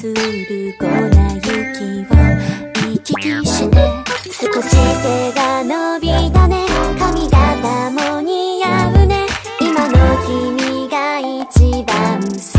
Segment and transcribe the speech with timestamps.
[0.00, 0.14] する
[0.78, 2.16] 粉雪を
[2.90, 3.76] 行き来して
[4.32, 6.64] 少し背が伸びたね。
[6.98, 9.26] 髪型も似合うね。
[9.60, 9.92] 今の
[10.26, 12.56] 君が一番素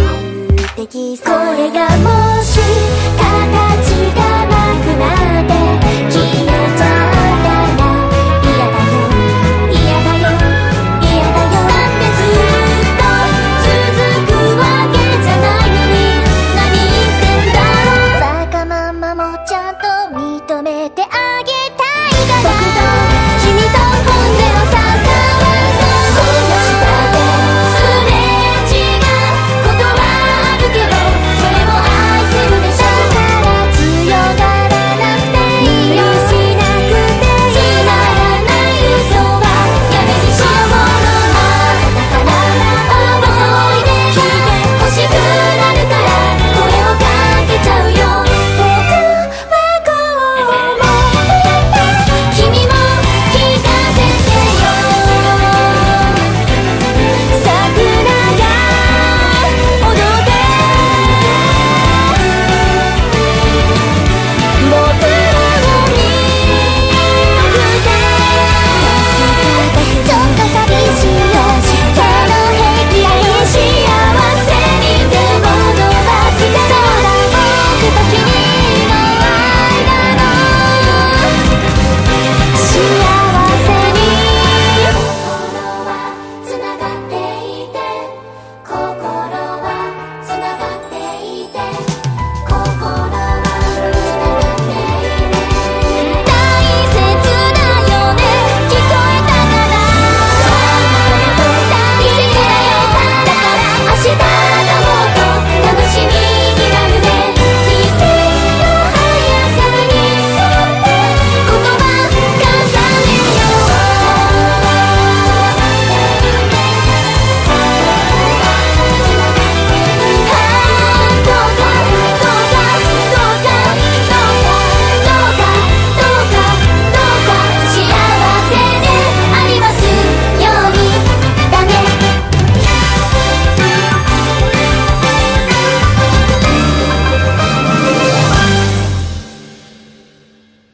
[0.76, 2.60] 敵これがもし